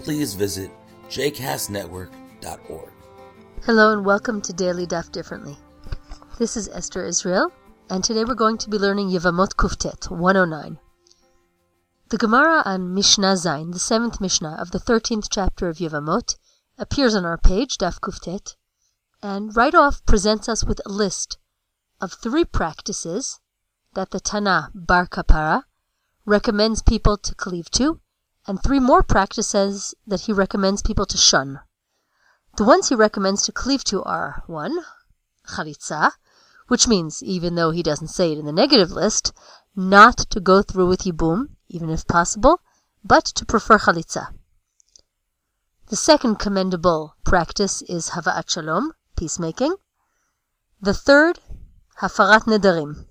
[0.00, 0.70] please visit
[1.08, 2.90] jcastnetwork.org.
[3.62, 5.56] Hello and welcome to Daily Daf Differently.
[6.38, 7.50] This is Esther Israel,
[7.90, 10.78] and today we're going to be learning Yevamot Kuftet 109.
[12.08, 16.36] The Gemara on Mishnah Zain, the seventh Mishnah of the thirteenth chapter of Yevamot,
[16.78, 18.54] appears on our page, Daf Kuftet,
[19.22, 21.38] and right off presents us with a list
[22.00, 23.40] of three practices
[23.94, 25.62] that the Tana Bar Kapara
[26.24, 28.00] recommends people to cleave to
[28.46, 31.60] and three more practices that he recommends people to shun.
[32.56, 34.78] The ones he recommends to cleave to are 1.
[35.48, 36.12] Chalitza,
[36.68, 39.32] which means, even though he doesn't say it in the negative list,
[39.74, 42.60] not to go through with Yibum, even if possible,
[43.04, 44.34] but to prefer Chalitza.
[45.88, 49.76] The second commendable practice is Hava'at Shalom, peacemaking.
[50.80, 51.40] The third,
[52.00, 53.06] Hafarat Nedarim,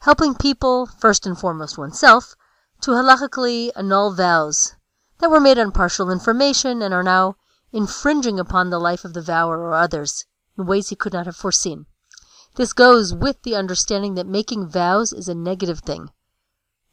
[0.00, 2.36] helping people, first and foremost oneself,
[2.82, 4.75] to halakhically annul vows
[5.18, 7.36] that were made on partial information and are now
[7.72, 10.24] infringing upon the life of the vower or others
[10.58, 11.86] in ways he could not have foreseen.
[12.56, 16.10] This goes with the understanding that making vows is a negative thing,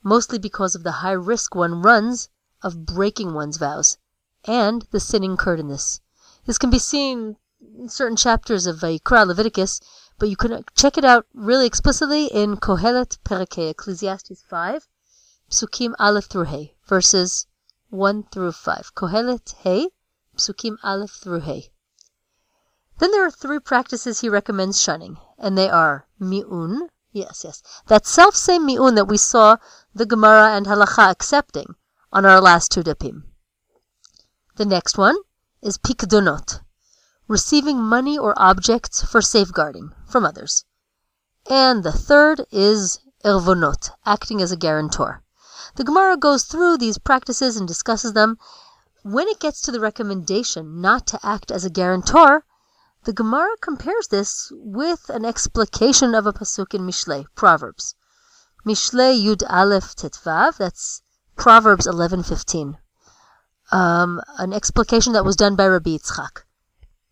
[0.03, 2.29] mostly because of the high risk one runs
[2.61, 3.97] of breaking one's vows
[4.45, 6.01] and the sin incurred in this.
[6.45, 7.37] This can be seen
[7.77, 9.79] in certain chapters of Vayikra, Leviticus,
[10.19, 14.87] but you can check it out really explicitly in Kohelet Perek Hey, Ecclesiastes 5,
[15.49, 17.47] Psukim Aleph through Hey, verses
[17.93, 18.95] 1 through 5.
[18.95, 19.89] Kohelet Hey,
[20.35, 21.71] Psukim Aleph through Hey.
[22.97, 28.07] Then there are three practices he recommends shunning, and they are mi'un, yes, yes, that
[28.07, 29.57] self same mi'un that we saw
[29.93, 31.75] the Gemara and Halacha accepting
[32.11, 33.25] on our last two dapim.
[34.55, 35.17] The next one
[35.61, 36.61] is pikdonot,
[37.27, 40.65] receiving money or objects for safeguarding from others.
[41.47, 45.22] And the third is ervonot, acting as a guarantor.
[45.75, 48.37] The Gemara goes through these practices and discusses them.
[49.01, 52.45] When it gets to the recommendation not to act as a guarantor,
[53.05, 57.95] the Gemara compares this with an explication of a pasuk in Mishlei, Proverbs.
[58.63, 61.01] Mishlei Yud Aleph Tetvav, that's
[61.35, 62.77] Proverbs 11:15.
[63.71, 66.43] Um, an explication that was done by Rabbi Yitzchak.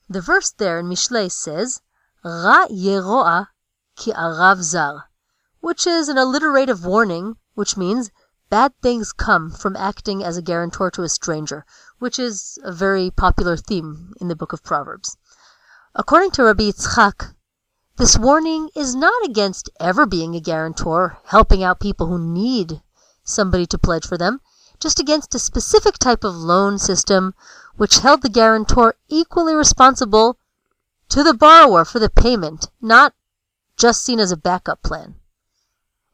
[0.08, 1.82] The verse there in Mishlei says,
[2.24, 3.48] Ra yeroa
[3.96, 5.10] ki arav zar,
[5.62, 8.12] which is an alliterative warning, which means
[8.52, 11.66] bad things come from acting as a guarantor to a stranger,
[12.00, 15.16] which is a very popular theme in the book of Proverbs.
[15.96, 17.34] According to Rabbi Yitzchak,
[17.96, 22.82] this warning is not against ever being a guarantor, helping out people who need
[23.24, 24.42] somebody to pledge for them,
[24.82, 27.34] just against a specific type of loan system
[27.78, 30.38] which held the guarantor equally responsible
[31.08, 33.14] to the borrower for the payment, not
[33.78, 35.16] just seen as a backup plan.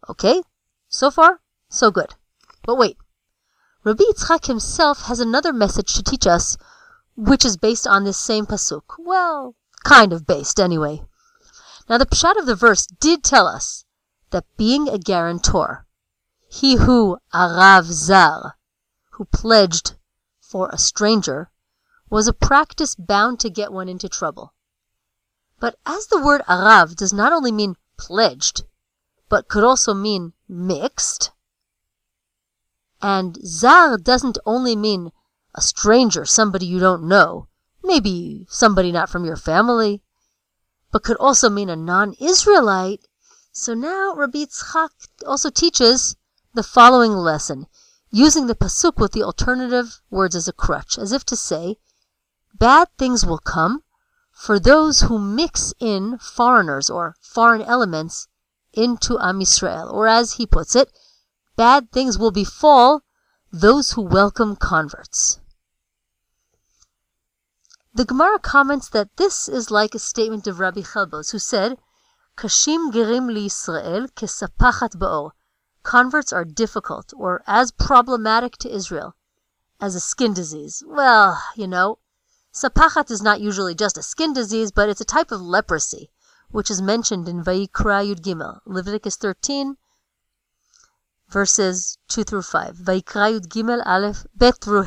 [0.07, 0.43] Okay,
[0.87, 2.13] so far, so good.
[2.67, 2.97] But wait,
[3.85, 6.57] Rabbi Yitzchak himself has another message to teach us,
[7.15, 8.83] which is based on this same pasuk.
[8.99, 9.55] Well,
[9.85, 11.05] kind of based, anyway.
[11.87, 13.85] Now, the pshat of the verse did tell us
[14.31, 15.85] that being a guarantor,
[16.49, 18.57] he who arav zar,
[19.11, 19.95] who pledged
[20.41, 21.49] for a stranger,
[22.09, 24.53] was a practice bound to get one into trouble.
[25.61, 28.65] But as the word arav does not only mean pledged,
[29.29, 31.31] but could also mean mixed,
[33.01, 35.11] and zar doesn't only mean
[35.53, 37.47] a stranger, somebody you don't know,
[37.83, 40.01] maybe somebody not from your family,
[40.91, 43.01] but could also mean a non-Israelite.
[43.51, 44.89] So now Rabbi Yitzchak
[45.25, 46.15] also teaches
[46.53, 47.67] the following lesson,
[48.09, 51.77] using the pasuk with the alternative words as a crutch, as if to say,
[52.53, 53.83] bad things will come
[54.31, 58.27] for those who mix in foreigners or foreign elements
[58.73, 60.91] into Am Yisrael, or as he puts it,
[61.57, 63.01] bad things will befall
[63.51, 65.41] those who welcome converts.
[67.93, 71.79] The Gemara comments that this is like a statement of Rabbi Chelbos, who said,
[72.37, 75.31] Kashim gerim Israel kesapachat ba'or.
[75.81, 79.15] Converts are difficult, or as problematic to Israel
[79.81, 80.83] as a skin disease.
[80.85, 81.97] Well, you know,
[82.53, 86.11] sapachat is not usually just a skin disease, but it's a type of leprosy,
[86.49, 89.77] which is mentioned in Vayikra Yud Gimel, Leviticus 13,
[91.29, 92.75] verses 2 through 5.
[92.75, 94.83] Vayikra Yud Gimel Aleph Bet through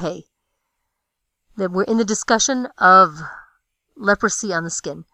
[1.57, 3.21] that we're in the discussion of
[3.97, 5.05] leprosy on the skin.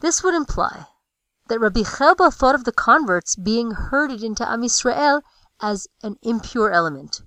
[0.00, 0.86] This would imply
[1.48, 5.22] that Rabbi Chelbo thought of the converts being herded into Am Yisrael
[5.60, 7.22] as an impure element.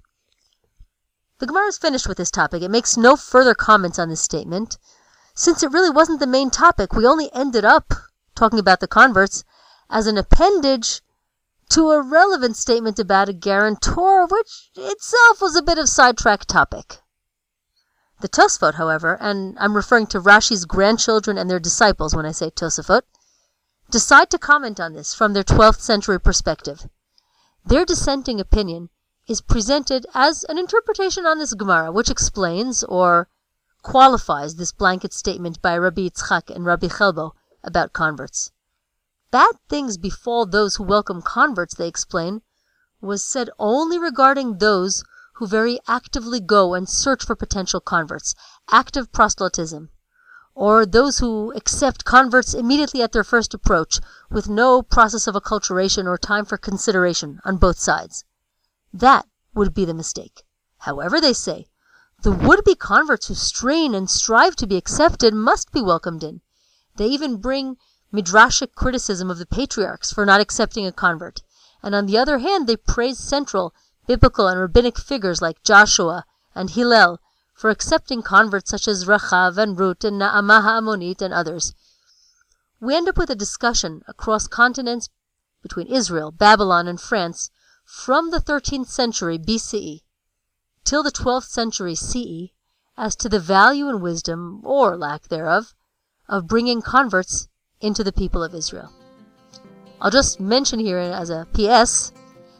[1.39, 2.62] The Gemara is finished with this topic.
[2.62, 4.77] It makes no further comments on this statement.
[5.33, 7.94] Since it really wasn't the main topic, we only ended up
[8.36, 9.44] talking about the converts
[9.89, 11.01] as an appendage
[11.71, 17.00] to a relevant statement about a guarantor, which itself was a bit of sidetrack topic.
[18.19, 22.50] The Tosfot, however, and I'm referring to Rashi's grandchildren and their disciples when I say
[22.50, 23.03] Tosafot,
[23.89, 26.89] decide to comment on this from their 12th century perspective.
[27.65, 28.89] Their dissenting opinion
[29.27, 33.29] is presented as an interpretation on this Gemara, which explains or
[33.81, 37.31] qualifies this blanket statement by Rabbi Yitzchak and Rabbi Chelbo
[37.63, 38.51] about converts.
[39.31, 42.42] Bad things befall those who welcome converts, they explain,
[43.00, 45.06] was said only regarding those
[45.36, 48.36] who very actively go and search for potential converts,
[48.69, 49.89] active proselytism,
[50.54, 56.06] or those who accept converts immediately at their first approach, with no process of acculturation
[56.06, 58.25] or time for consideration on both sides.
[58.94, 59.25] That
[59.56, 60.44] would be the mistake.
[60.80, 61.68] However, they say,
[62.22, 66.42] the would-be converts who strain and strive to be accepted must be welcomed in.
[66.98, 67.78] They even bring
[68.13, 71.41] midrashic criticism of the patriarchs for not accepting a convert,
[71.81, 73.73] and on the other hand they praise central,
[74.07, 77.19] biblical and rabbinic figures like Joshua and Hillel
[77.53, 81.73] for accepting converts such as Rachav and Ruth and Naamah Ammonit and others.
[82.79, 85.09] We end up with a discussion across continents
[85.61, 87.51] between Israel, Babylon, and France
[87.85, 90.01] from the 13th century BCE
[90.83, 92.51] till the 12th century CE
[92.97, 95.73] as to the value and wisdom, or lack thereof,
[96.27, 97.47] of bringing converts
[97.81, 98.92] into the people of Israel.
[100.00, 102.13] I'll just mention here as a PS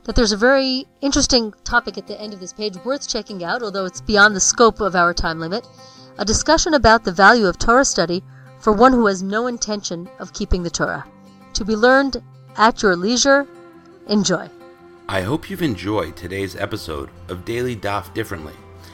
[0.04, 3.64] that there's a very interesting topic at the end of this page worth checking out,
[3.64, 5.68] although it's beyond the scope of our time limit
[6.18, 8.24] a discussion about the value of Torah study
[8.60, 11.06] for one who has no intention of keeping the Torah.
[11.54, 12.22] To be learned
[12.58, 13.48] at your leisure.
[14.08, 14.50] Enjoy.
[15.08, 18.54] I hope you've enjoyed today's episode of Daily Daf Differently,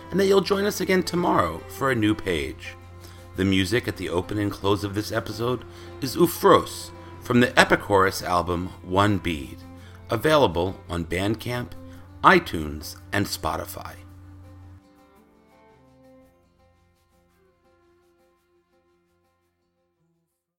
[0.10, 2.76] and that you'll join us again tomorrow for a new page.
[3.38, 5.64] The music at the open and close of this episode
[6.02, 6.90] is Ufros
[7.22, 9.60] from the Epichorus album One Bead,
[10.10, 11.74] available on Bandcamp,
[12.24, 13.94] iTunes, and Spotify.